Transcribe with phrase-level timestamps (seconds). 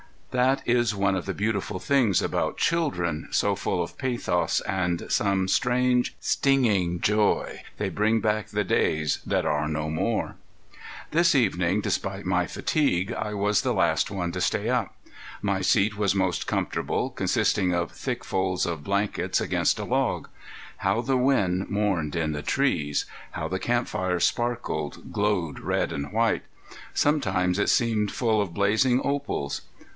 [0.31, 5.47] That is one of the beautiful things about children, so full of pathos and some
[5.49, 10.37] strange, stinging joy they bring back the days that are no more.
[11.11, 14.95] This evening, despite my fatigue, I was the last one to stay up.
[15.41, 20.29] My seat was most comfortable, consisting of thick folds of blankets against a log.
[20.77, 23.05] How the wind mourned in the trees!
[23.31, 26.43] How the camp fire sparkled, glowed red and white!
[26.93, 29.61] Sometimes it seemed full of blazing opals.